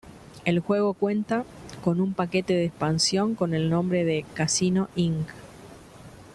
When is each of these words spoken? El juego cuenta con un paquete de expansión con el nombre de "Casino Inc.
El 0.45 0.61
juego 0.61 0.95
cuenta 0.95 1.45
con 1.83 2.01
un 2.01 2.15
paquete 2.15 2.55
de 2.55 2.65
expansión 2.65 3.35
con 3.35 3.53
el 3.53 3.69
nombre 3.69 4.03
de 4.03 4.25
"Casino 4.33 4.89
Inc. 4.95 5.27